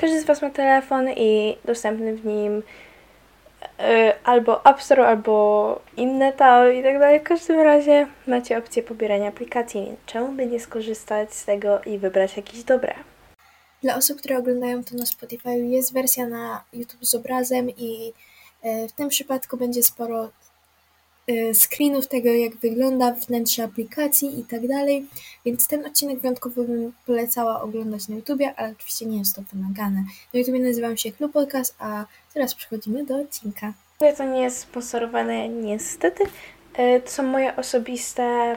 Każdy 0.00 0.20
z 0.20 0.24
Was 0.24 0.42
ma 0.42 0.50
telefon 0.50 1.08
i 1.10 1.56
dostępny 1.64 2.16
w 2.16 2.24
nim 2.24 2.58
y, 2.58 2.62
albo 4.24 4.66
App 4.66 4.82
Store, 4.82 5.08
albo 5.08 5.80
inne 5.96 6.32
tam 6.32 6.74
i 6.74 6.82
tak 6.82 6.98
dalej. 6.98 7.20
W 7.20 7.22
każdym 7.22 7.60
razie 7.60 8.06
macie 8.26 8.58
opcję 8.58 8.82
pobierania 8.82 9.28
aplikacji. 9.28 9.96
Czemu 10.06 10.32
by 10.32 10.46
nie 10.46 10.60
skorzystać 10.60 11.34
z 11.34 11.44
tego 11.44 11.80
i 11.82 11.98
wybrać 11.98 12.36
jakieś 12.36 12.62
dobre? 12.64 12.94
Dla 13.82 13.96
osób, 13.96 14.18
które 14.18 14.38
oglądają 14.38 14.84
to 14.84 14.96
na 14.96 15.06
Spotify, 15.06 15.58
jest 15.58 15.92
wersja 15.92 16.26
na 16.26 16.64
YouTube 16.72 17.04
z 17.04 17.14
obrazem 17.14 17.70
i 17.70 18.12
e, 18.62 18.88
w 18.88 18.92
tym 18.92 19.08
przypadku 19.08 19.56
będzie 19.56 19.82
sporo 19.82 20.24
e, 20.24 20.30
screenów 21.54 22.06
tego, 22.06 22.28
jak 22.28 22.56
wygląda 22.56 23.12
wnętrze 23.12 23.64
aplikacji 23.64 24.40
i 24.40 24.44
tak 24.44 24.68
dalej, 24.68 25.06
więc 25.44 25.68
ten 25.68 25.86
odcinek 25.86 26.18
wyjątkowo 26.18 26.64
bym 26.64 26.92
polecała 27.06 27.62
oglądać 27.62 28.08
na 28.08 28.16
YouTubie, 28.16 28.54
ale 28.56 28.72
oczywiście 28.72 29.06
nie 29.06 29.18
jest 29.18 29.36
to 29.36 29.42
wymagane. 29.52 30.04
Na 30.34 30.40
YouTubie 30.40 30.60
nazywam 30.60 30.96
się 30.96 31.12
Club 31.12 31.32
Podcast, 31.32 31.74
a 31.78 32.04
teraz 32.34 32.54
przechodzimy 32.54 33.04
do 33.04 33.16
odcinka. 33.16 33.72
To 34.16 34.24
nie 34.24 34.42
jest 34.42 34.58
sponsorowane 34.58 35.48
niestety. 35.48 36.24
E, 36.74 37.00
to 37.00 37.10
są 37.10 37.22
moje 37.22 37.56
osobiste 37.56 38.56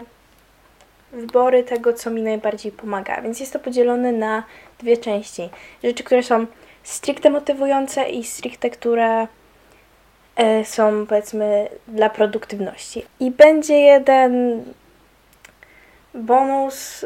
wybory 1.12 1.64
tego, 1.64 1.94
co 1.94 2.10
mi 2.10 2.22
najbardziej 2.22 2.72
pomaga. 2.72 3.22
Więc 3.22 3.40
jest 3.40 3.54
to 3.54 3.60
podzielone 3.60 4.12
na 4.12 4.44
dwie 4.80 4.98
części. 4.98 5.50
Rzeczy, 5.84 6.04
które 6.04 6.24
są 6.24 6.46
stricte 6.84 7.30
motywujące 7.30 8.10
i 8.10 8.24
stricte, 8.24 8.70
które 8.70 9.28
są 10.64 11.08
powiedzmy 11.08 11.70
dla 11.88 12.10
produktywności. 12.10 13.06
I 13.20 13.32
będzie 13.32 13.76
jeden 13.76 14.64
bonus 16.14 17.06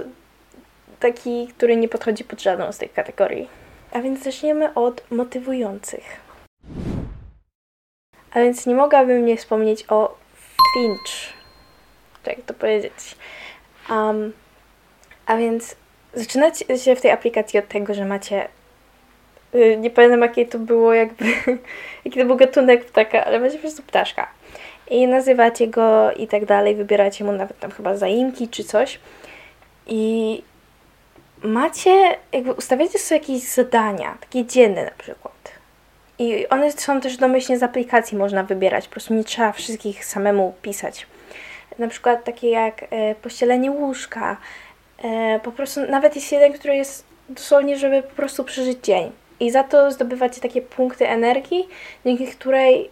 taki, 0.99 1.47
który 1.47 1.77
nie 1.77 1.89
podchodzi 1.89 2.23
pod 2.23 2.41
żadną 2.41 2.71
z 2.71 2.77
tych 2.77 2.93
kategorii. 2.93 3.49
A 3.91 4.01
więc 4.01 4.23
zaczniemy 4.23 4.73
od 4.73 5.11
motywujących. 5.11 6.21
A 8.31 8.39
więc 8.39 8.65
nie 8.65 8.75
mogłabym 8.75 9.25
nie 9.25 9.37
wspomnieć 9.37 9.85
o 9.89 10.17
Finch. 10.73 11.33
Jak 12.25 12.41
to 12.45 12.53
powiedzieć? 12.53 13.15
Um, 13.89 14.33
a 15.25 15.37
więc 15.37 15.75
zaczynacie 16.13 16.77
się 16.77 16.95
w 16.95 17.01
tej 17.01 17.11
aplikacji 17.11 17.59
od 17.59 17.67
tego, 17.67 17.93
że 17.93 18.05
macie 18.05 18.47
nie 19.77 19.89
pamiętam 19.89 20.21
jakie 20.21 20.45
to 20.45 20.59
było 20.59 20.93
jakby 20.93 21.25
jaki 22.05 22.19
to 22.19 22.25
był 22.25 22.35
gatunek 22.35 22.85
ptaka, 22.85 23.25
ale 23.25 23.39
macie 23.39 23.55
po 23.55 23.61
prostu 23.61 23.83
ptaszka. 23.83 24.27
I 24.89 25.07
nazywacie 25.07 25.67
go 25.67 26.11
i 26.11 26.27
tak 26.27 26.45
dalej, 26.45 26.75
wybieracie 26.75 27.23
mu 27.23 27.31
nawet 27.31 27.59
tam 27.59 27.71
chyba 27.71 27.97
zaimki 27.97 28.47
czy 28.47 28.63
coś. 28.63 28.99
I 29.87 30.43
macie, 31.43 32.17
jakby 32.31 32.53
ustawiacie 32.53 32.99
sobie 32.99 33.21
jakieś 33.21 33.43
zadania, 33.43 34.17
takie 34.21 34.45
dzienne 34.45 34.85
na 34.85 34.91
przykład. 34.91 35.51
I 36.19 36.47
one 36.47 36.71
są 36.71 37.01
też 37.01 37.17
domyślnie 37.17 37.59
z 37.59 37.63
aplikacji 37.63 38.17
można 38.17 38.43
wybierać, 38.43 38.87
po 38.87 38.91
prostu 38.91 39.13
nie 39.13 39.23
trzeba 39.23 39.51
wszystkich 39.51 40.05
samemu 40.05 40.53
pisać 40.61 41.07
na 41.79 41.87
przykład 41.87 42.23
takie 42.23 42.49
jak 42.49 42.85
e, 42.89 43.15
pościelenie 43.15 43.71
łóżka. 43.71 44.37
E, 45.03 45.39
po 45.43 45.51
prostu 45.51 45.81
nawet 45.89 46.15
jest 46.15 46.31
jeden, 46.31 46.53
który 46.53 46.75
jest 46.75 47.05
dosłownie, 47.29 47.77
żeby 47.77 48.03
po 48.03 48.15
prostu 48.15 48.43
przeżyć 48.43 48.77
dzień. 48.83 49.11
I 49.39 49.51
za 49.51 49.63
to 49.63 49.91
zdobywacie 49.91 50.41
takie 50.41 50.61
punkty 50.61 51.07
energii, 51.07 51.67
dzięki 52.05 52.27
której 52.27 52.89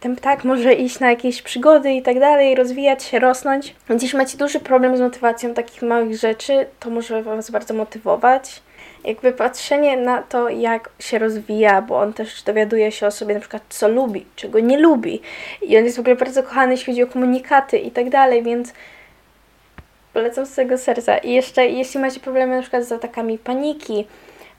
ten 0.00 0.16
ptak 0.16 0.44
może 0.44 0.74
iść 0.74 1.00
na 1.00 1.10
jakieś 1.10 1.42
przygody 1.42 1.92
i 1.92 2.02
tak 2.02 2.20
dalej, 2.20 2.54
rozwijać 2.54 3.02
się, 3.02 3.18
rosnąć. 3.18 3.74
Więc 3.88 4.02
jeśli 4.02 4.18
macie 4.18 4.38
duży 4.38 4.60
problem 4.60 4.96
z 4.96 5.00
motywacją 5.00 5.54
takich 5.54 5.82
małych 5.82 6.16
rzeczy, 6.16 6.66
to 6.80 6.90
może 6.90 7.22
Was 7.22 7.50
bardzo 7.50 7.74
motywować 7.74 8.62
jakby 9.04 9.32
patrzenie 9.32 9.96
na 9.96 10.22
to, 10.22 10.48
jak 10.48 10.90
się 10.98 11.18
rozwija, 11.18 11.82
bo 11.82 11.98
on 11.98 12.12
też 12.12 12.42
dowiaduje 12.42 12.92
się 12.92 13.06
o 13.06 13.10
sobie 13.10 13.34
na 13.34 13.40
przykład, 13.40 13.62
co 13.68 13.88
lubi, 13.88 14.26
czego 14.36 14.60
nie 14.60 14.78
lubi. 14.78 15.20
I 15.62 15.78
on 15.78 15.84
jest 15.84 15.96
w 15.96 16.00
ogóle 16.00 16.16
bardzo 16.16 16.42
kochany, 16.42 16.72
jeśli 16.72 16.86
chodzi 16.86 17.02
o 17.02 17.06
komunikaty 17.06 17.78
i 17.78 17.90
tak 17.90 18.10
dalej, 18.10 18.42
więc 18.42 18.72
polecam 20.12 20.46
z 20.46 20.54
tego 20.54 20.78
serca. 20.78 21.18
I 21.18 21.32
jeszcze, 21.32 21.66
jeśli 21.66 22.00
macie 22.00 22.20
problemy 22.20 22.56
na 22.56 22.62
przykład 22.62 22.84
z 22.84 22.92
atakami 22.92 23.38
paniki, 23.38 24.06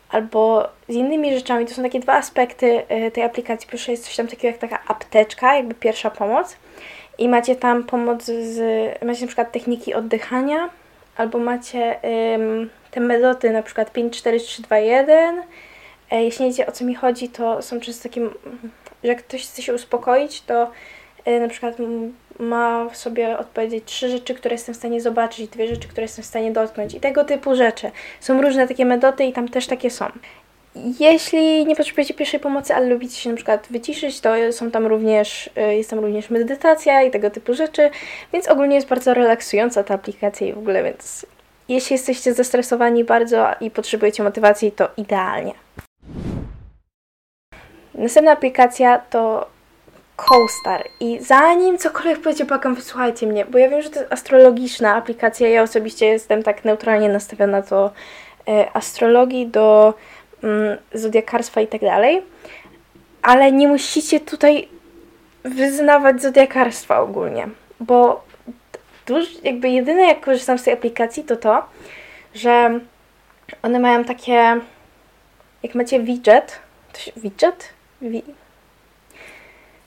albo 0.09 0.69
z 0.89 0.93
innymi 0.93 1.33
rzeczami, 1.33 1.65
to 1.65 1.73
są 1.73 1.83
takie 1.83 1.99
dwa 1.99 2.13
aspekty 2.13 2.83
y, 3.07 3.11
tej 3.11 3.23
aplikacji. 3.23 3.69
Pierwszy 3.69 3.91
jest 3.91 4.05
coś 4.05 4.15
tam 4.15 4.27
takiego 4.27 4.47
jak 4.47 4.57
taka 4.57 4.79
apteczka, 4.87 5.55
jakby 5.55 5.75
pierwsza 5.75 6.09
pomoc. 6.09 6.57
I 7.17 7.29
macie 7.29 7.55
tam 7.55 7.83
pomoc 7.83 8.23
z, 8.25 8.57
macie 9.05 9.21
na 9.21 9.27
przykład 9.27 9.51
techniki 9.51 9.93
oddychania, 9.93 10.69
albo 11.17 11.37
macie 11.39 11.99
ym, 12.35 12.69
te 12.91 12.99
metody, 12.99 13.49
na 13.49 13.63
przykład 13.63 13.91
5, 13.91 14.17
4, 14.17 14.39
3, 14.39 14.61
2, 14.61 14.77
1. 14.77 15.43
Jeśli 16.11 16.45
nie 16.45 16.51
wiecie 16.51 16.67
o 16.67 16.71
co 16.71 16.85
mi 16.85 16.95
chodzi, 16.95 17.29
to 17.29 17.61
są 17.61 17.79
często 17.79 18.03
takie, 18.09 18.21
że 19.03 19.09
jak 19.09 19.23
ktoś 19.23 19.43
chce 19.47 19.61
się 19.61 19.73
uspokoić, 19.73 20.41
to 20.41 20.71
y, 21.27 21.39
na 21.39 21.47
przykład 21.47 21.75
ma 22.39 22.89
w 22.89 22.97
sobie 22.97 23.37
odpowiedzieć 23.37 23.83
trzy 23.85 24.09
rzeczy, 24.09 24.33
które 24.33 24.53
jestem 24.53 24.75
w 24.75 24.77
stanie 24.77 25.01
zobaczyć, 25.01 25.49
dwie 25.49 25.67
rzeczy, 25.67 25.87
które 25.87 26.03
jestem 26.03 26.23
w 26.23 26.27
stanie 26.27 26.51
dotknąć 26.51 26.93
i 26.93 26.99
tego 26.99 27.25
typu 27.25 27.55
rzeczy. 27.55 27.91
Są 28.19 28.41
różne 28.41 28.67
takie 28.67 28.85
metody 28.85 29.25
i 29.25 29.33
tam 29.33 29.47
też 29.47 29.67
takie 29.67 29.89
są. 29.89 30.05
Jeśli 30.99 31.65
nie 31.65 31.75
potrzebujecie 31.75 32.13
pierwszej 32.13 32.39
pomocy, 32.39 32.75
ale 32.75 32.87
lubicie 32.87 33.15
się 33.15 33.29
na 33.29 33.35
przykład 33.35 33.67
wyciszyć, 33.69 34.19
to 34.19 34.29
są 34.51 34.71
tam 34.71 34.85
również, 34.85 35.49
y, 35.57 35.75
jest 35.75 35.89
tam 35.89 35.99
również 35.99 36.29
medytacja 36.29 37.03
i 37.03 37.11
tego 37.11 37.29
typu 37.29 37.53
rzeczy, 37.53 37.89
więc 38.33 38.47
ogólnie 38.47 38.75
jest 38.75 38.87
bardzo 38.87 39.13
relaksująca 39.13 39.83
ta 39.83 39.93
aplikacja 39.93 40.47
i 40.47 40.53
w 40.53 40.57
ogóle, 40.57 40.83
więc 40.83 41.25
jeśli 41.69 41.93
jesteście 41.93 42.33
zestresowani 42.33 43.03
bardzo 43.03 43.47
i 43.61 43.71
potrzebujecie 43.71 44.23
motywacji, 44.23 44.71
to 44.71 44.89
idealnie. 44.97 45.53
Następna 47.93 48.31
aplikacja 48.31 48.97
to 48.99 49.47
CoStar. 50.15 50.87
I 50.99 51.17
zanim 51.21 51.77
cokolwiek 51.77 52.21
powiecie, 52.21 52.45
błagam, 52.45 52.75
wysłuchajcie 52.75 53.27
mnie, 53.27 53.45
bo 53.45 53.57
ja 53.57 53.69
wiem, 53.69 53.81
że 53.81 53.89
to 53.89 53.99
jest 53.99 54.13
astrologiczna 54.13 54.95
aplikacja. 54.95 55.49
Ja 55.49 55.61
osobiście 55.63 56.05
jestem 56.05 56.43
tak 56.43 56.65
neutralnie 56.65 57.09
nastawiona 57.09 57.61
do 57.61 57.91
e, 58.47 58.67
astrologii, 58.73 59.47
do 59.47 59.93
mm, 60.43 60.77
zodiakarstwa 60.93 61.61
i 61.61 61.67
tak 61.67 61.81
dalej. 61.81 62.21
Ale 63.21 63.51
nie 63.51 63.67
musicie 63.67 64.19
tutaj 64.19 64.67
wyznawać 65.43 66.21
zodiakarstwa 66.21 66.99
ogólnie, 66.99 67.47
bo 67.79 68.23
duż, 69.05 69.43
jakby 69.43 69.69
jedyne 69.69 70.01
jak 70.01 70.21
korzystam 70.21 70.59
z 70.59 70.63
tej 70.63 70.73
aplikacji 70.73 71.23
to 71.23 71.35
to, 71.35 71.65
że 72.33 72.79
one 73.61 73.79
mają 73.79 74.03
takie, 74.03 74.59
jak 75.63 75.75
macie 75.75 75.99
widget, 75.99 76.59
to 76.93 76.99
się, 76.99 77.11
widget? 77.17 77.69
Wi 78.01 78.23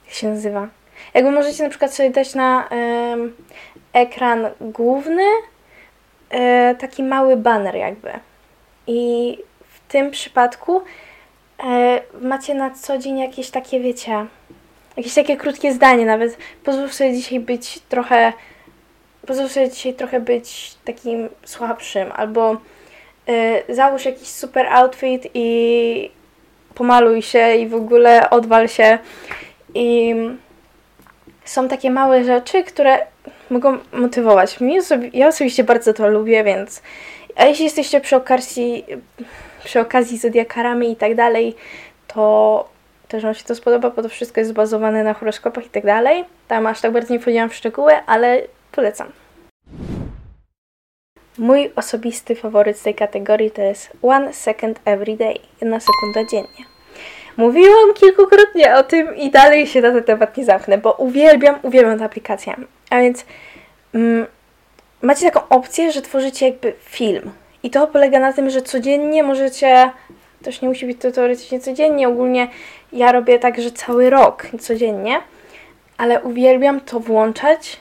jak 0.09 0.17
się 0.17 0.27
nazywa? 0.27 0.67
Jakby 1.13 1.31
możecie 1.31 1.63
na 1.63 1.69
przykład 1.69 1.93
sobie 1.93 2.09
dać 2.09 2.35
na 2.35 2.69
ekran 3.93 4.47
główny 4.61 5.23
y, 5.23 6.75
taki 6.75 7.03
mały 7.03 7.37
banner 7.37 7.75
jakby. 7.75 8.11
I 8.87 9.37
w 9.69 9.91
tym 9.91 10.11
przypadku 10.11 10.77
y, 10.79 10.83
macie 12.21 12.53
na 12.53 12.71
co 12.71 12.97
dzień 12.97 13.19
jakieś 13.19 13.49
takie, 13.49 13.79
wiecie, 13.79 14.25
jakieś 14.97 15.13
takie 15.13 15.37
krótkie 15.37 15.73
zdanie 15.73 16.05
nawet. 16.05 16.37
Pozwól 16.63 16.89
sobie 16.89 17.13
dzisiaj 17.13 17.39
być 17.39 17.79
trochę 17.79 18.33
pozwól 19.27 19.49
sobie 19.49 19.69
dzisiaj 19.69 19.93
trochę 19.93 20.19
być 20.19 20.75
takim 20.85 21.29
słabszym, 21.45 22.11
albo 22.15 22.57
y, 23.29 23.75
załóż 23.75 24.05
jakiś 24.05 24.27
super 24.27 24.67
outfit 24.67 25.27
i 25.33 26.11
pomaluj 26.75 27.21
się 27.21 27.55
i 27.55 27.67
w 27.67 27.75
ogóle 27.75 28.29
odwal 28.29 28.67
się. 28.67 28.97
I 29.79 30.15
są 31.45 31.67
takie 31.67 31.91
małe 31.91 32.23
rzeczy, 32.23 32.63
które 32.63 32.97
mogą 33.49 33.77
motywować. 33.93 34.59
Mnie 34.59 34.79
ja 35.13 35.27
osobiście 35.27 35.63
bardzo 35.63 35.93
to 35.93 36.07
lubię, 36.07 36.43
więc 36.43 36.81
a 37.35 37.45
jeśli 37.45 37.65
jesteście 37.65 38.01
przy 38.01 38.15
okazji, 38.15 38.85
przy 39.63 39.79
okazji 39.79 40.17
zodiakarami 40.17 40.91
i 40.91 40.95
tak 40.95 41.15
dalej, 41.15 41.55
to 42.07 42.67
też 43.07 43.23
Wam 43.23 43.33
się 43.33 43.43
to 43.43 43.55
spodoba, 43.55 43.89
bo 43.89 44.01
to 44.03 44.09
wszystko 44.09 44.41
jest 44.41 44.51
zbazowane 44.51 45.03
na 45.03 45.13
horoskopach 45.13 45.65
i 45.65 45.69
tak 45.69 45.85
dalej. 45.85 46.25
Tam 46.47 46.67
aż 46.67 46.81
tak 46.81 46.91
bardzo 46.91 47.13
nie 47.13 47.19
wchodziłam 47.19 47.49
w 47.49 47.55
szczegóły, 47.55 47.93
ale 48.05 48.41
polecam. 48.71 49.11
Mój 51.37 51.71
osobisty 51.75 52.35
faworyt 52.35 52.77
z 52.77 52.83
tej 52.83 52.95
kategorii 52.95 53.51
to 53.51 53.61
jest 53.61 53.91
One 54.01 54.33
Second 54.33 54.79
Every 54.85 55.17
Day, 55.17 55.35
jedna 55.61 55.79
sekunda 55.79 56.29
dziennie. 56.31 56.78
Mówiłam 57.39 57.93
kilkukrotnie 57.93 58.75
o 58.75 58.83
tym 58.83 59.15
i 59.15 59.31
dalej 59.31 59.67
się 59.67 59.81
na 59.81 59.91
ten 59.91 60.03
temat 60.03 60.37
nie 60.37 60.45
zamknę, 60.45 60.77
bo 60.77 60.91
uwielbiam, 60.91 61.59
uwielbiam 61.61 61.99
tę 61.99 62.05
aplikację. 62.05 62.55
A 62.89 62.99
więc 62.99 63.25
mm, 63.93 64.25
macie 65.01 65.31
taką 65.31 65.49
opcję, 65.49 65.91
że 65.91 66.01
tworzycie 66.01 66.45
jakby 66.45 66.73
film. 66.79 67.31
I 67.63 67.69
to 67.69 67.87
polega 67.87 68.19
na 68.19 68.33
tym, 68.33 68.49
że 68.49 68.61
codziennie 68.61 69.23
możecie, 69.23 69.91
też 70.43 70.61
nie 70.61 70.67
musi 70.67 70.85
być 70.85 71.01
to 71.01 71.11
teoretycznie 71.11 71.59
codziennie, 71.59 72.07
ogólnie 72.07 72.47
ja 72.93 73.11
robię 73.11 73.39
tak, 73.39 73.61
że 73.61 73.71
cały 73.71 74.09
rok 74.09 74.47
codziennie, 74.59 75.21
ale 75.97 76.21
uwielbiam 76.21 76.81
to 76.81 76.99
włączać 76.99 77.79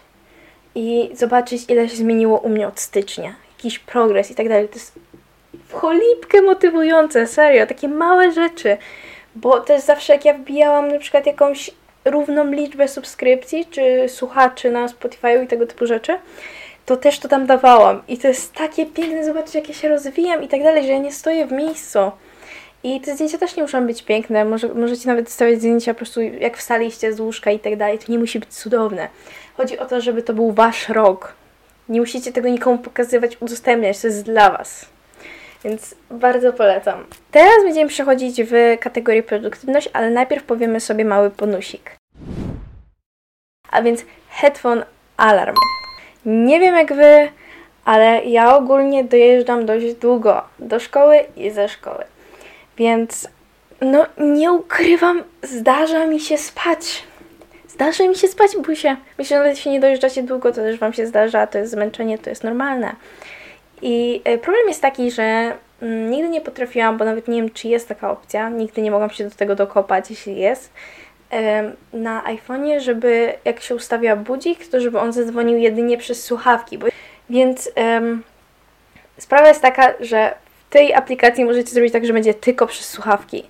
i 0.74 1.10
zobaczyć, 1.14 1.62
ile 1.68 1.88
się 1.88 1.96
zmieniło 1.96 2.38
u 2.38 2.48
mnie 2.48 2.68
od 2.68 2.80
stycznia. 2.80 3.34
Jakiś 3.56 3.78
progres 3.78 4.30
i 4.30 4.34
tak 4.34 4.48
dalej. 4.48 4.68
To 4.68 4.74
jest 4.74 4.92
w 5.68 5.72
cholipkę 5.72 6.42
motywujące, 6.42 7.26
serio, 7.26 7.66
takie 7.66 7.88
małe 7.88 8.32
rzeczy. 8.32 8.76
Bo 9.40 9.60
też 9.60 9.82
zawsze 9.82 10.12
jak 10.12 10.24
ja 10.24 10.34
wbijałam 10.34 10.88
na 10.88 10.98
przykład 10.98 11.26
jakąś 11.26 11.70
równą 12.04 12.50
liczbę 12.50 12.88
subskrypcji, 12.88 13.66
czy 13.66 14.08
słuchaczy 14.08 14.70
na 14.70 14.88
Spotify 14.88 15.42
i 15.44 15.46
tego 15.46 15.66
typu 15.66 15.86
rzeczy, 15.86 16.18
to 16.86 16.96
też 16.96 17.18
to 17.18 17.28
tam 17.28 17.46
dawałam. 17.46 18.02
I 18.08 18.18
to 18.18 18.28
jest 18.28 18.52
takie 18.52 18.86
piękne 18.86 19.24
zobaczyć, 19.24 19.54
jak 19.54 19.68
ja 19.68 19.74
się 19.74 19.88
rozwijam 19.88 20.42
i 20.42 20.48
tak 20.48 20.62
dalej, 20.62 20.82
że 20.82 20.88
ja 20.88 20.98
nie 20.98 21.12
stoję 21.12 21.46
w 21.46 21.52
miejscu. 21.52 21.98
I 22.82 23.00
te 23.00 23.14
zdjęcia 23.14 23.38
też 23.38 23.56
nie 23.56 23.62
muszą 23.62 23.86
być 23.86 24.02
piękne. 24.02 24.44
Może, 24.44 24.68
możecie 24.68 25.08
nawet 25.08 25.30
stawiać 25.30 25.58
zdjęcia 25.58 25.94
po 25.94 25.98
prostu 25.98 26.20
jak 26.20 26.56
wstaliście 26.56 27.12
z 27.12 27.20
łóżka 27.20 27.50
i 27.50 27.58
tak 27.58 27.76
dalej. 27.76 27.98
To 27.98 28.12
nie 28.12 28.18
musi 28.18 28.38
być 28.38 28.48
cudowne. 28.48 29.08
Chodzi 29.56 29.78
o 29.78 29.86
to, 29.86 30.00
żeby 30.00 30.22
to 30.22 30.34
był 30.34 30.52
wasz 30.52 30.88
rok. 30.88 31.32
Nie 31.88 32.00
musicie 32.00 32.32
tego 32.32 32.48
nikomu 32.48 32.78
pokazywać, 32.78 33.36
udostępniać. 33.40 34.00
To 34.00 34.06
jest 34.06 34.22
dla 34.22 34.50
was. 34.50 34.86
Więc 35.64 35.94
bardzo 36.10 36.52
polecam. 36.52 37.06
Teraz 37.30 37.64
będziemy 37.64 37.88
przechodzić 37.88 38.42
w 38.42 38.52
kategorię 38.80 39.22
produktywność, 39.22 39.88
ale 39.92 40.10
najpierw 40.10 40.44
powiemy 40.44 40.80
sobie 40.80 41.04
mały 41.04 41.30
bonusik. 41.30 41.96
A 43.70 43.82
więc 43.82 44.04
headphone 44.28 44.84
alarm. 45.16 45.54
Nie 46.26 46.60
wiem 46.60 46.74
jak 46.74 46.94
wy, 46.94 47.28
ale 47.84 48.24
ja 48.24 48.56
ogólnie 48.56 49.04
dojeżdżam 49.04 49.66
dość 49.66 49.94
długo 49.94 50.42
do 50.58 50.80
szkoły 50.80 51.16
i 51.36 51.50
ze 51.50 51.68
szkoły. 51.68 52.04
Więc 52.76 53.28
no 53.80 54.06
nie 54.18 54.52
ukrywam, 54.52 55.24
zdarza 55.42 56.06
mi 56.06 56.20
się 56.20 56.38
spać. 56.38 57.02
Zdarza 57.68 58.08
mi 58.08 58.16
się 58.16 58.28
spać, 58.28 58.56
busie. 58.56 58.96
Myślę, 59.18 59.36
że 59.36 59.38
nawet 59.38 59.56
jeśli 59.56 59.70
nie 59.70 59.80
dojeżdżacie 59.80 60.22
długo, 60.22 60.52
to 60.52 60.56
też 60.56 60.78
Wam 60.78 60.92
się 60.92 61.06
zdarza, 61.06 61.46
to 61.46 61.58
jest 61.58 61.72
zmęczenie, 61.72 62.18
to 62.18 62.30
jest 62.30 62.44
normalne. 62.44 62.96
I 63.82 64.22
e, 64.24 64.38
problem 64.38 64.68
jest 64.68 64.82
taki, 64.82 65.10
że 65.10 65.52
mm, 65.82 66.10
nigdy 66.10 66.28
nie 66.28 66.40
potrafiłam, 66.40 66.96
bo 66.96 67.04
nawet 67.04 67.28
nie 67.28 67.42
wiem, 67.42 67.50
czy 67.50 67.68
jest 67.68 67.88
taka 67.88 68.10
opcja, 68.10 68.48
nigdy 68.48 68.82
nie 68.82 68.90
mogłam 68.90 69.10
się 69.10 69.24
do 69.24 69.30
tego 69.30 69.54
dokopać, 69.54 70.10
jeśli 70.10 70.36
jest, 70.36 70.72
na 71.92 72.22
iPhone'ie, 72.22 72.80
żeby 72.80 73.32
jak 73.44 73.60
się 73.60 73.74
ustawia 73.74 74.16
budzik, 74.16 74.68
to 74.68 74.80
żeby 74.80 74.98
on 74.98 75.12
zadzwonił 75.12 75.58
jedynie 75.58 75.98
przez 75.98 76.24
słuchawki. 76.24 76.78
Bo... 76.78 76.86
Więc 77.30 77.70
um, 77.76 78.22
sprawa 79.18 79.48
jest 79.48 79.62
taka, 79.62 79.94
że 80.00 80.34
w 80.68 80.72
tej 80.72 80.94
aplikacji 80.94 81.44
możecie 81.44 81.70
zrobić 81.70 81.92
tak, 81.92 82.06
że 82.06 82.12
będzie 82.12 82.34
tylko 82.34 82.66
przez 82.66 82.88
słuchawki. 82.88 83.44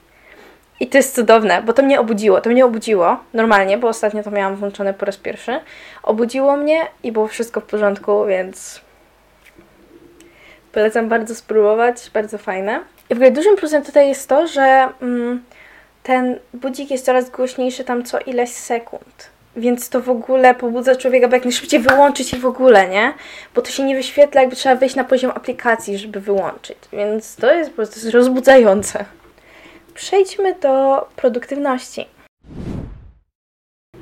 I 0.80 0.86
to 0.86 0.98
jest 0.98 1.14
cudowne, 1.14 1.62
bo 1.62 1.72
to 1.72 1.82
mnie 1.82 2.00
obudziło. 2.00 2.40
To 2.40 2.50
mnie 2.50 2.64
obudziło 2.64 3.16
normalnie, 3.34 3.78
bo 3.78 3.88
ostatnio 3.88 4.22
to 4.22 4.30
miałam 4.30 4.56
włączone 4.56 4.94
po 4.94 5.06
raz 5.06 5.16
pierwszy. 5.16 5.60
Obudziło 6.02 6.56
mnie 6.56 6.86
i 7.02 7.12
było 7.12 7.28
wszystko 7.28 7.60
w 7.60 7.64
porządku, 7.64 8.26
więc 8.26 8.80
polecam 10.78 11.08
bardzo 11.08 11.34
spróbować, 11.34 12.10
bardzo 12.14 12.38
fajne. 12.38 12.80
I 13.10 13.14
w 13.14 13.16
ogóle 13.16 13.30
dużym 13.30 13.56
plusem 13.56 13.82
tutaj 13.82 14.08
jest 14.08 14.28
to, 14.28 14.46
że 14.46 14.88
mm, 15.02 15.44
ten 16.02 16.38
budzik 16.54 16.90
jest 16.90 17.04
coraz 17.04 17.30
głośniejszy 17.30 17.84
tam 17.84 18.04
co 18.04 18.19
ileś 18.20 18.50
sekund. 18.50 19.30
Więc 19.56 19.88
to 19.88 20.00
w 20.00 20.10
ogóle 20.10 20.54
pobudza 20.54 20.96
człowieka, 20.96 21.28
by 21.28 21.36
jak 21.36 21.44
najszybciej 21.44 21.80
wyłączyć 21.80 22.32
i 22.32 22.36
w 22.36 22.46
ogóle, 22.46 22.88
nie? 22.88 23.14
Bo 23.54 23.62
to 23.62 23.70
się 23.70 23.82
nie 23.82 23.96
wyświetla, 23.96 24.40
jakby 24.40 24.56
trzeba 24.56 24.75
wejść 24.75 24.94
na 24.94 25.04
poziom 25.04 25.30
aplikacji, 25.30 25.98
żeby 25.98 26.20
wyłączyć. 26.20 26.78
Więc 26.92 27.36
to 27.36 27.54
jest 27.54 27.70
po 27.70 27.76
prostu 27.76 28.10
rozbudzające. 28.10 29.04
Przejdźmy 29.94 30.54
do 30.54 31.06
produktywności. 31.16 32.06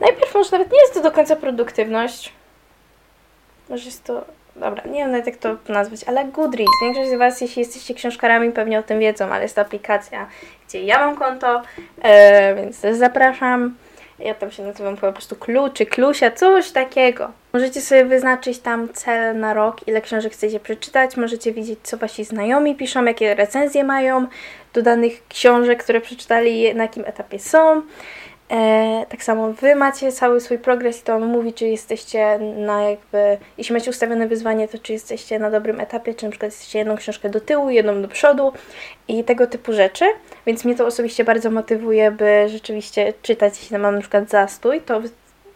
Najpierw 0.01 0.35
może 0.35 0.51
nawet 0.53 0.73
nie 0.73 0.81
jest 0.81 0.95
to 0.95 1.03
do 1.03 1.11
końca 1.11 1.37
produktywność. 1.37 2.33
Może 3.69 3.85
jest 3.85 4.05
to 4.05 4.25
dobra, 4.61 4.83
nie 4.87 4.99
wiem 4.99 5.11
nawet 5.11 5.27
jak 5.27 5.37
to 5.37 5.57
nazwać, 5.69 6.05
ale 6.07 6.25
Goodreads. 6.25 6.73
Większość 6.83 7.11
z 7.11 7.15
Was, 7.15 7.41
jeśli 7.41 7.61
jesteście 7.61 7.95
książkarami, 7.95 8.53
pewnie 8.53 8.79
o 8.79 8.83
tym 8.83 9.01
wiedzą, 9.01 9.25
ale 9.33 9.43
jest 9.43 9.55
to 9.55 9.61
aplikacja, 9.61 10.27
gdzie 10.69 10.83
ja 10.83 10.99
mam 10.99 11.17
konto, 11.17 11.63
e, 12.03 12.55
więc 12.55 12.81
też 12.81 12.97
zapraszam. 12.97 13.75
Ja 14.19 14.35
tam 14.35 14.51
się 14.51 14.63
nazywam 14.63 14.97
po 14.97 15.13
prostu 15.13 15.37
Klu 15.37 15.69
czy 15.69 15.87
Klusia, 15.87 16.31
coś 16.31 16.71
takiego. 16.71 17.31
Możecie 17.53 17.81
sobie 17.81 18.05
wyznaczyć 18.05 18.59
tam 18.59 18.89
cel 18.93 19.39
na 19.39 19.55
rok, 19.55 19.89
ile 19.89 20.01
książek 20.01 20.33
chcecie 20.33 20.61
przeczytać. 20.61 21.17
Możecie 21.17 21.53
widzieć, 21.53 21.79
co 21.83 21.97
wasi 21.97 22.25
znajomi 22.25 22.75
piszą, 22.75 23.05
jakie 23.05 23.35
recenzje 23.35 23.85
mają 23.85 24.27
do 24.75 24.83
danych 24.83 25.29
książek, 25.29 25.83
które 25.83 26.01
przeczytali, 26.01 26.75
na 26.75 26.83
jakim 26.83 27.05
etapie 27.05 27.39
są. 27.39 27.83
E, 28.51 29.07
tak 29.09 29.23
samo 29.23 29.53
Wy 29.53 29.75
macie 29.75 30.13
cały 30.13 30.41
swój 30.41 30.59
progres 30.59 31.01
i 31.01 31.03
to 31.03 31.15
on 31.15 31.27
mówi, 31.27 31.53
czy 31.53 31.67
jesteście 31.67 32.39
na 32.39 32.83
jakby, 32.83 33.39
jeśli 33.59 33.75
macie 33.75 33.91
ustawione 33.91 34.29
wyzwanie, 34.29 34.69
to 34.69 34.79
czy 34.79 34.93
jesteście 34.93 35.39
na 35.39 35.51
dobrym 35.51 35.81
etapie, 35.81 36.15
czy 36.15 36.25
na 36.25 36.31
przykład 36.31 36.53
jesteście 36.53 36.79
jedną 36.79 36.97
książkę 36.97 37.29
do 37.29 37.41
tyłu, 37.41 37.71
jedną 37.71 38.03
do 38.03 38.09
przodu 38.09 38.53
i 39.09 39.25
tego 39.25 39.47
typu 39.47 39.73
rzeczy, 39.73 40.05
więc 40.47 40.65
mnie 40.65 40.75
to 40.75 40.87
osobiście 40.87 41.25
bardzo 41.25 41.51
motywuje, 41.51 42.11
by 42.11 42.49
rzeczywiście 42.49 43.13
czytać, 43.23 43.55
jeśli 43.61 43.79
mam 43.79 43.95
na 43.95 44.01
przykład 44.01 44.31
zastój, 44.31 44.81
to 44.81 45.01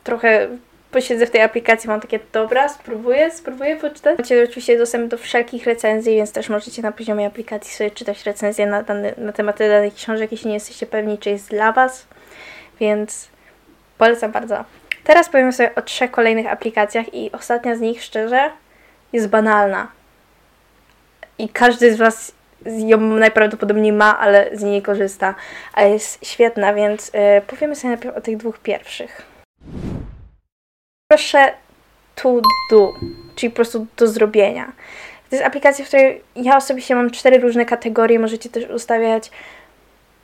trochę 0.04 0.48
posiedzę 0.90 1.26
w 1.26 1.30
tej 1.30 1.42
aplikacji, 1.42 1.88
mam 1.88 2.00
takie, 2.00 2.20
dobra, 2.32 2.68
spróbuję, 2.68 3.30
spróbuję 3.30 3.76
poczytać. 3.76 4.18
Macie 4.18 4.44
oczywiście 4.44 4.78
dostęp 4.78 5.10
do 5.10 5.18
wszelkich 5.18 5.66
recenzji, 5.66 6.16
więc 6.16 6.32
też 6.32 6.48
możecie 6.48 6.82
na 6.82 6.92
poziomie 6.92 7.26
aplikacji 7.26 7.74
sobie 7.74 7.90
czytać 7.90 8.24
recenzje 8.24 8.66
na, 8.66 8.82
dany, 8.82 9.14
na 9.18 9.32
tematy 9.32 9.68
danych 9.68 9.94
książek, 9.94 10.32
jeśli 10.32 10.48
nie 10.48 10.54
jesteście 10.54 10.86
pewni, 10.86 11.18
czy 11.18 11.30
jest 11.30 11.50
dla 11.50 11.72
Was 11.72 12.06
więc 12.80 13.28
polecam 13.98 14.32
bardzo. 14.32 14.64
Teraz 15.04 15.28
powiem 15.28 15.52
sobie 15.52 15.74
o 15.74 15.82
trzech 15.82 16.10
kolejnych 16.10 16.46
aplikacjach 16.46 17.14
i 17.14 17.32
ostatnia 17.32 17.76
z 17.76 17.80
nich, 17.80 18.02
szczerze, 18.02 18.50
jest 19.12 19.28
banalna. 19.28 19.88
I 21.38 21.48
każdy 21.48 21.94
z 21.94 21.98
Was 21.98 22.32
ją 22.66 23.00
najprawdopodobniej 23.00 23.92
ma, 23.92 24.18
ale 24.18 24.56
z 24.56 24.62
niej 24.62 24.72
nie 24.72 24.82
korzysta. 24.82 25.34
A 25.74 25.82
jest 25.82 26.26
świetna, 26.26 26.74
więc 26.74 27.10
yy, 27.14 27.42
powiemy 27.46 27.76
sobie 27.76 27.88
najpierw 27.88 28.16
o 28.16 28.20
tych 28.20 28.36
dwóch 28.36 28.58
pierwszych. 28.58 29.22
Proszę 31.10 31.52
to 32.14 32.40
do, 32.70 32.92
czyli 33.36 33.50
po 33.50 33.56
prostu 33.56 33.86
do 33.96 34.08
zrobienia. 34.08 34.72
To 35.30 35.36
jest 35.36 35.46
aplikacja, 35.46 35.84
w 35.84 35.88
której 35.88 36.22
ja 36.36 36.56
osobiście 36.56 36.94
mam 36.94 37.10
cztery 37.10 37.38
różne 37.38 37.64
kategorie. 37.64 38.18
Możecie 38.18 38.48
też 38.48 38.70
ustawiać 38.70 39.30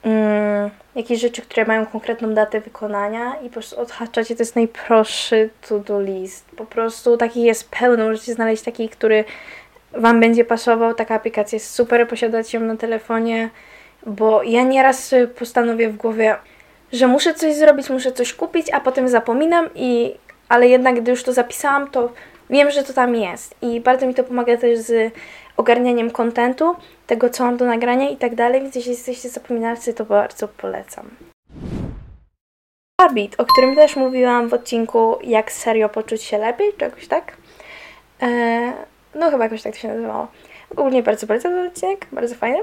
mm, 0.02 0.70
jakieś 0.94 1.20
rzeczy, 1.20 1.42
które 1.42 1.64
mają 1.64 1.86
konkretną 1.86 2.34
datę 2.34 2.60
wykonania 2.60 3.36
i 3.36 3.46
po 3.46 3.52
prostu 3.52 3.80
odhaczacie. 3.80 4.36
To 4.36 4.42
jest 4.42 4.56
najprostszy 4.56 5.50
to-do 5.68 6.00
list. 6.00 6.44
Po 6.56 6.66
prostu 6.66 7.16
takich 7.16 7.44
jest 7.44 7.70
pełno. 7.70 8.04
Możecie 8.04 8.34
znaleźć 8.34 8.62
taki, 8.62 8.88
który 8.88 9.24
Wam 9.92 10.20
będzie 10.20 10.44
pasował. 10.44 10.94
Taka 10.94 11.14
aplikacja 11.14 11.56
jest 11.56 11.70
super, 11.70 12.08
posiadać 12.08 12.54
ją 12.54 12.60
na 12.60 12.76
telefonie, 12.76 13.50
bo 14.06 14.42
ja 14.42 14.62
nieraz 14.62 15.14
postanowię 15.38 15.88
w 15.88 15.96
głowie, 15.96 16.36
że 16.92 17.06
muszę 17.06 17.34
coś 17.34 17.54
zrobić, 17.54 17.90
muszę 17.90 18.12
coś 18.12 18.34
kupić, 18.34 18.66
a 18.72 18.80
potem 18.80 19.08
zapominam 19.08 19.68
i 19.74 20.14
ale 20.48 20.68
jednak 20.68 21.00
gdy 21.00 21.10
już 21.10 21.22
to 21.22 21.32
zapisałam, 21.32 21.90
to 21.90 22.12
wiem, 22.50 22.70
że 22.70 22.84
to 22.84 22.92
tam 22.92 23.14
jest 23.14 23.54
i 23.62 23.80
bardzo 23.80 24.06
mi 24.06 24.14
to 24.14 24.24
pomaga 24.24 24.56
też 24.56 24.78
z 24.78 25.12
ogarnianiem 25.56 26.10
kontentu, 26.10 26.76
tego 27.06 27.30
co 27.30 27.44
mam 27.44 27.56
do 27.56 27.64
nagrania 27.64 28.10
i 28.10 28.16
tak 28.16 28.34
dalej, 28.34 28.60
więc 28.60 28.74
jeśli 28.74 28.90
jesteście 28.90 29.28
zapominalcy, 29.28 29.94
to 29.94 30.04
bardzo 30.04 30.48
polecam. 30.48 31.10
Habit, 33.00 33.40
o 33.40 33.44
którym 33.44 33.74
też 33.74 33.96
mówiłam 33.96 34.48
w 34.48 34.54
odcinku 34.54 35.18
Jak 35.24 35.52
serio 35.52 35.88
poczuć 35.88 36.22
się 36.22 36.38
lepiej, 36.38 36.72
czegoś 36.78 37.08
tak. 37.08 37.36
Eee, 38.20 38.72
no 39.14 39.30
chyba 39.30 39.44
jakoś 39.44 39.62
tak 39.62 39.72
to 39.72 39.78
się 39.78 39.88
nazywało. 39.88 40.28
Ogólnie 40.70 41.02
bardzo 41.02 41.26
polecam 41.26 41.52
ten 41.52 41.66
odcinek, 41.66 42.06
bardzo 42.12 42.34
fajny. 42.34 42.58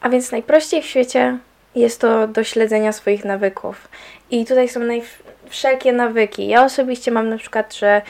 A 0.00 0.08
więc 0.08 0.32
najprościej 0.32 0.82
w 0.82 0.86
świecie 0.86 1.38
jest 1.74 2.00
to 2.00 2.28
do 2.28 2.44
śledzenia 2.44 2.92
swoich 2.92 3.24
nawyków. 3.24 3.88
I 4.30 4.46
tutaj 4.46 4.68
są 4.68 4.80
naj- 4.80 5.22
wszelkie 5.48 5.92
nawyki. 5.92 6.48
Ja 6.48 6.64
osobiście 6.64 7.10
mam 7.10 7.28
na 7.28 7.38
przykład, 7.38 7.74
że 7.74 8.02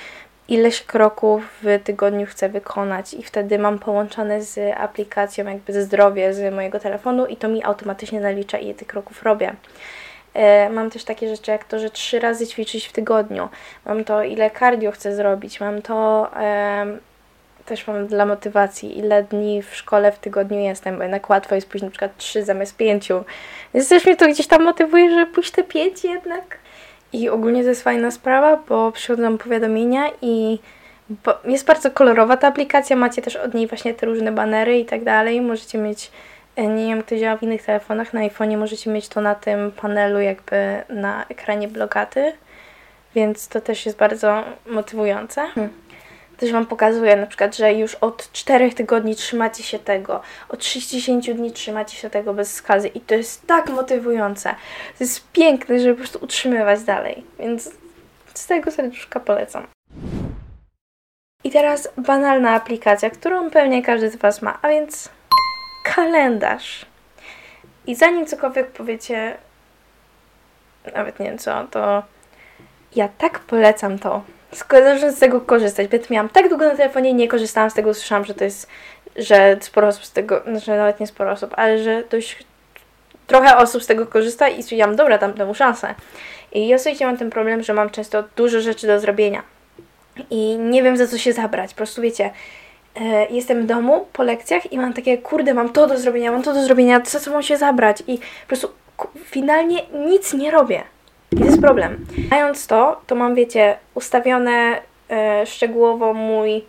ileś 0.50 0.83
kroków 0.83 1.42
w 1.62 1.78
tygodniu 1.85 2.26
chcę 2.26 2.49
wykonać 2.49 3.14
i 3.14 3.23
wtedy 3.23 3.59
mam 3.59 3.78
połączone 3.78 4.42
z 4.42 4.75
aplikacją 4.76 5.45
jakby 5.45 5.83
zdrowie 5.83 6.35
z 6.35 6.54
mojego 6.54 6.80
telefonu 6.80 7.26
i 7.26 7.37
to 7.37 7.49
mi 7.49 7.64
automatycznie 7.64 8.21
nalicza 8.21 8.59
ile 8.59 8.75
tych 8.75 8.88
kroków 8.88 9.23
robię. 9.23 9.54
E, 10.35 10.71
mam 10.71 10.90
też 10.90 11.04
takie 11.04 11.28
rzeczy 11.28 11.50
jak 11.50 11.64
to, 11.64 11.78
że 11.78 11.90
trzy 11.90 12.21
razy 12.21 12.47
ćwiczyć 12.47 12.87
w 12.87 12.92
tygodniu. 12.92 13.49
Mam 13.87 14.04
to, 14.04 14.23
ile 14.23 14.50
cardio 14.50 14.92
chcę 14.92 15.16
zrobić. 15.16 15.61
Mam 15.61 15.83
to, 15.83 16.30
też 17.66 17.87
mam 17.87 18.07
dla 18.07 18.26
motywacji, 18.26 18.99
ile 18.99 19.23
dni 19.23 19.62
w 19.62 19.76
szkole 19.76 20.12
w 20.12 20.19
tygodniu 20.19 20.61
jestem, 20.61 20.97
bo 20.97 21.02
jednak 21.02 21.30
łatwo 21.30 21.54
jest 21.54 21.69
pójść 21.69 21.85
na 21.85 21.90
przykład 21.90 22.16
trzy 22.16 22.45
zamiast 22.45 22.76
pięciu. 22.76 23.25
Więc 23.75 23.88
też 23.88 24.07
mnie 24.07 24.16
to 24.16 24.28
gdzieś 24.28 24.47
tam 24.47 24.64
motywuje, 24.64 25.11
żeby 25.11 25.33
pójść 25.33 25.50
te 25.50 25.64
pięć 25.64 26.04
jednak. 26.04 26.59
I 27.12 27.29
ogólnie 27.29 27.62
to 27.62 27.69
jest 27.69 27.83
fajna 27.83 28.11
sprawa, 28.11 28.57
bo 28.69 28.93
przychodzą 28.93 29.38
powiadomienia 29.38 30.11
i 30.23 30.59
jest 31.45 31.67
bardzo 31.67 31.90
kolorowa 31.90 32.37
ta 32.37 32.49
aplikacja. 32.49 32.97
Macie 32.97 33.23
też 33.23 33.37
od 33.37 33.55
niej 33.55 33.67
właśnie 33.67 33.95
te 33.95 34.07
różne 34.07 34.33
banery 34.33 34.79
i 34.79 34.85
tak 34.85 35.05
dalej. 35.05 35.40
Możecie 35.40 35.79
mieć, 35.79 36.11
e, 36.57 36.67
nie 36.67 36.87
wiem, 36.87 37.02
to 37.02 37.17
działa 37.17 37.37
w 37.37 37.43
innych 37.43 37.62
telefonach. 37.62 38.14
Na 38.14 38.21
iPhone'ie 38.21 38.57
możecie 38.57 38.90
mieć 38.90 39.09
to 39.09 39.21
na 39.21 39.35
tym 39.35 39.73
panelu, 39.73 40.21
jakby 40.21 40.57
na 40.88 41.25
ekranie 41.29 41.69
blogaty, 41.69 42.33
więc 43.14 43.49
to 43.49 43.61
też 43.61 43.87
jest 43.87 43.99
bardzo 43.99 44.45
motywujące. 44.67 45.47
Hmm. 45.47 45.90
Też 46.41 46.53
Wam 46.53 46.67
pokazuje 46.67 47.17
na 47.17 47.27
przykład, 47.27 47.57
że 47.57 47.75
już 47.75 47.95
od 47.95 48.33
4 48.33 48.73
tygodni 48.73 49.17
trzymacie 49.17 49.63
się 49.63 49.79
tego, 49.79 50.23
od 50.49 50.65
60 50.65 51.31
dni 51.31 51.53
trzymacie 51.53 51.97
się 51.97 52.11
tego 52.11 52.35
bez 52.35 52.55
skazy 52.55 52.89
i 52.89 53.01
to 53.01 53.15
jest 53.15 53.47
tak 53.47 53.71
motywujące. 53.71 54.55
To 54.99 55.05
jest 55.05 55.31
piękne, 55.33 55.81
żeby 55.81 55.95
po 55.95 55.99
prostu 55.99 56.19
utrzymywać 56.25 56.83
dalej, 56.83 57.25
więc 57.39 57.71
z 58.35 58.47
tego 58.47 58.71
serduszka 58.71 59.21
polecam. 59.21 59.67
I 61.45 61.51
teraz 61.51 61.89
banalna 61.97 62.51
aplikacja, 62.51 63.11
którą 63.11 63.51
pewnie 63.51 63.83
każdy 63.83 64.11
z 64.11 64.17
Was 64.17 64.43
ma, 64.43 64.59
a 64.63 64.69
więc 64.69 65.09
kalendarz. 65.85 66.87
I 67.87 67.95
zanim 67.95 68.27
cokolwiek 68.27 68.67
powiecie, 68.67 69.37
nawet 70.95 71.21
nie 71.21 71.27
wiem 71.27 71.39
co, 71.39 71.67
to 71.71 72.03
ja 72.97 73.09
tak 73.19 73.39
polecam 73.39 73.99
to. 73.99 74.23
Zaczynam 74.52 75.12
z 75.12 75.19
tego 75.19 75.40
korzystać, 75.40 75.88
bo 75.88 75.99
miałam 76.11 76.28
tak 76.28 76.49
długo 76.49 76.66
na 76.66 76.76
telefonie 76.76 77.11
i 77.11 77.14
nie 77.14 77.28
korzystałam 77.28 77.71
z 77.71 77.75
tego, 77.75 77.95
słyszałam, 77.95 78.25
że 78.25 78.35
to 78.35 78.45
jest, 78.45 78.66
że 79.16 79.57
sporo 79.61 79.88
osób 79.88 80.04
z 80.04 80.12
tego, 80.12 80.42
znaczy 80.50 80.71
nawet 80.71 81.00
nie 81.00 81.07
sporo 81.07 81.30
osób, 81.30 81.54
ale 81.57 81.78
że 81.78 82.02
dość 82.11 82.45
trochę 83.26 83.57
osób 83.57 83.83
z 83.83 83.87
tego 83.87 84.07
korzysta 84.07 84.49
i 84.49 84.62
stwierdziłam, 84.62 84.97
dobra, 84.97 85.19
dam 85.19 85.33
temu 85.33 85.54
szansę. 85.54 85.95
I 86.52 86.69
ja 86.69 86.78
sobie 86.78 87.07
mam 87.07 87.16
ten 87.16 87.30
problem, 87.30 87.62
że 87.62 87.75
mam 87.75 87.90
często 87.90 88.25
dużo 88.37 88.61
rzeczy 88.61 88.87
do 88.87 89.00
zrobienia 89.00 89.42
i 90.30 90.59
nie 90.59 90.83
wiem 90.83 90.97
za 90.97 91.07
co 91.07 91.19
się 91.19 91.33
zabrać. 91.33 91.71
Po 91.71 91.76
prostu 91.76 92.02
wiecie, 92.02 92.30
e, 92.97 93.26
jestem 93.30 93.62
w 93.62 93.66
domu 93.66 94.07
po 94.12 94.23
lekcjach 94.23 94.73
i 94.73 94.78
mam 94.78 94.92
takie, 94.92 95.19
kurde, 95.19 95.54
mam 95.54 95.69
to 95.69 95.87
do 95.87 95.99
zrobienia, 95.99 96.33
mam 96.33 96.42
to 96.42 96.54
do 96.54 96.64
zrobienia, 96.64 97.00
co 97.00 97.30
mam 97.30 97.42
się 97.42 97.57
zabrać 97.57 98.02
i 98.07 98.19
po 98.19 98.49
prostu 98.49 98.69
finalnie 99.25 99.83
nic 100.07 100.35
nie 100.35 100.50
robię. 100.50 100.83
Problem. 101.61 102.07
Mając 102.31 102.67
to, 102.67 103.00
to 103.07 103.14
mam, 103.14 103.35
wiecie, 103.35 103.76
ustawione 103.95 104.81
e, 105.11 105.47
szczegółowo 105.47 106.14
mój 106.14 106.64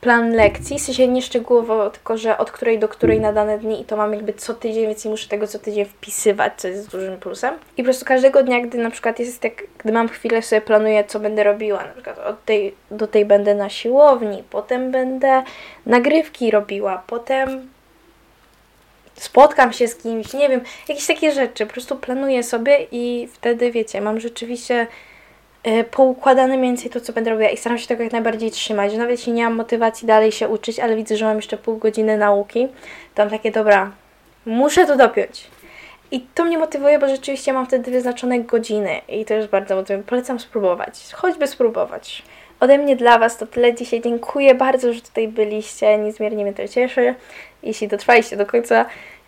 plan 0.00 0.32
lekcji, 0.32 0.78
w 0.78 0.82
sensie 0.82 1.08
nie 1.08 1.22
szczegółowo, 1.22 1.90
tylko 1.90 2.18
że 2.18 2.38
od 2.38 2.50
której 2.50 2.78
do 2.78 2.88
której 2.88 3.20
na 3.20 3.32
dane 3.32 3.58
dni 3.58 3.80
i 3.80 3.84
to 3.84 3.96
mam 3.96 4.12
jakby 4.12 4.32
co 4.32 4.54
tydzień, 4.54 4.86
więc 4.86 5.04
nie 5.04 5.10
muszę 5.10 5.28
tego 5.28 5.46
co 5.46 5.58
tydzień 5.58 5.84
wpisywać, 5.84 6.52
co 6.56 6.68
jest 6.68 6.90
dużym 6.90 7.16
plusem. 7.16 7.54
I 7.76 7.82
po 7.82 7.84
prostu 7.84 8.04
każdego 8.04 8.42
dnia, 8.42 8.60
gdy 8.60 8.78
na 8.78 8.90
przykład 8.90 9.18
jest 9.18 9.40
tak, 9.40 9.62
gdy 9.78 9.92
mam 9.92 10.08
chwilę, 10.08 10.42
sobie 10.42 10.60
planuję, 10.60 11.04
co 11.04 11.20
będę 11.20 11.44
robiła, 11.44 11.84
na 11.84 11.92
przykład 11.92 12.18
od 12.18 12.44
tej 12.44 12.74
do 12.90 13.06
tej 13.06 13.24
będę 13.24 13.54
na 13.54 13.68
siłowni, 13.68 14.42
potem 14.50 14.90
będę 14.90 15.42
nagrywki 15.86 16.50
robiła, 16.50 17.02
potem 17.06 17.68
spotkam 19.16 19.72
się 19.72 19.88
z 19.88 19.96
kimś, 19.96 20.32
nie 20.32 20.48
wiem, 20.48 20.60
jakieś 20.88 21.06
takie 21.06 21.32
rzeczy, 21.32 21.66
po 21.66 21.72
prostu 21.72 21.96
planuję 21.96 22.42
sobie 22.42 22.86
i 22.92 23.28
wtedy, 23.32 23.72
wiecie, 23.72 24.00
mam 24.00 24.20
rzeczywiście 24.20 24.86
Y, 25.66 25.84
poukładane 25.84 26.56
mniej 26.56 26.70
więcej 26.70 26.90
to, 26.90 27.00
co 27.00 27.12
będę 27.12 27.30
robiła 27.30 27.50
i 27.50 27.56
staram 27.56 27.78
się 27.78 27.86
tego 27.86 28.02
jak 28.02 28.12
najbardziej 28.12 28.50
trzymać, 28.50 28.94
nawet 28.94 29.10
jeśli 29.10 29.32
nie 29.32 29.44
mam 29.44 29.54
motywacji 29.54 30.08
dalej 30.08 30.32
się 30.32 30.48
uczyć, 30.48 30.80
ale 30.80 30.96
widzę, 30.96 31.16
że 31.16 31.24
mam 31.24 31.36
jeszcze 31.36 31.56
pół 31.56 31.76
godziny 31.76 32.16
nauki, 32.16 32.68
to 33.14 33.22
mam 33.22 33.30
takie, 33.30 33.50
dobra, 33.50 33.92
muszę 34.46 34.86
to 34.86 34.96
dopiąć. 34.96 35.46
I 36.10 36.20
to 36.34 36.44
mnie 36.44 36.58
motywuje, 36.58 36.98
bo 36.98 37.08
rzeczywiście 37.08 37.52
mam 37.52 37.66
wtedy 37.66 37.90
wyznaczone 37.90 38.40
godziny 38.40 39.00
i 39.08 39.24
to 39.24 39.34
jest 39.34 39.48
bardzo 39.48 39.76
motywujące. 39.76 40.08
Polecam 40.08 40.40
spróbować, 40.40 41.12
choćby 41.14 41.46
spróbować. 41.46 42.22
Ode 42.60 42.78
mnie 42.78 42.96
dla 42.96 43.18
Was 43.18 43.36
to 43.36 43.46
tyle 43.46 43.74
dzisiaj. 43.74 44.00
Dziękuję 44.00 44.54
bardzo, 44.54 44.92
że 44.92 45.00
tutaj 45.00 45.28
byliście. 45.28 45.98
Niezmiernie 45.98 46.44
mnie 46.44 46.54
to 46.54 46.68
cieszy, 46.68 47.14
jeśli 47.62 47.88
dotrwaliście 47.88 48.36
do 48.36 48.46
końca. 48.46 48.86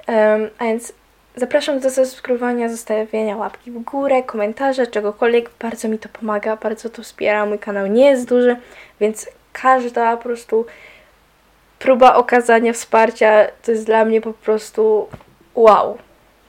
Um, 0.09 0.51
a 0.59 0.65
więc 0.65 0.93
Zapraszam 1.39 1.81
do 1.81 1.91
subskrybowania, 1.91 2.69
zostawienia 2.69 3.37
łapki 3.37 3.71
w 3.71 3.79
górę, 3.79 4.23
komentarze, 4.23 4.87
czegokolwiek. 4.87 5.51
Bardzo 5.61 5.89
mi 5.89 5.99
to 5.99 6.09
pomaga, 6.09 6.57
bardzo 6.57 6.91
to 6.91 7.03
wspiera. 7.03 7.47
Mój 7.47 7.59
kanał 7.59 7.87
nie 7.87 8.05
jest 8.07 8.29
duży, 8.29 8.57
więc 9.01 9.31
każda 9.53 10.17
po 10.17 10.23
prostu 10.23 10.67
próba 11.79 12.15
okazania 12.15 12.73
wsparcia 12.73 13.47
to 13.63 13.71
jest 13.71 13.87
dla 13.87 14.05
mnie 14.05 14.21
po 14.21 14.33
prostu 14.33 15.09
wow. 15.55 15.99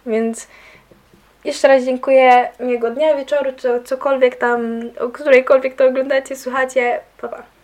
Więc 0.06 0.48
jeszcze 1.44 1.68
raz 1.68 1.84
dziękuję. 1.84 2.50
Miłego 2.60 2.92
dnia, 2.92 3.16
wieczoru, 3.16 3.52
czy 3.56 3.84
cokolwiek 3.84 4.36
tam, 4.36 4.82
o 5.00 5.10
którejkolwiek 5.10 5.76
to 5.76 5.86
oglądacie, 5.86 6.36
słuchacie. 6.36 7.00
Pa, 7.22 7.28
pa. 7.28 7.59